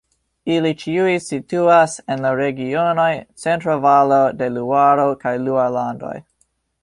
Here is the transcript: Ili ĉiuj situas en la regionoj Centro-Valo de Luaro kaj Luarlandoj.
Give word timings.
Ili 0.51 0.69
ĉiuj 0.83 1.11
situas 1.25 1.97
en 2.13 2.23
la 2.27 2.31
regionoj 2.39 3.07
Centro-Valo 3.43 4.19
de 4.39 4.49
Luaro 4.57 5.07
kaj 5.25 5.35
Luarlandoj. 5.49 6.17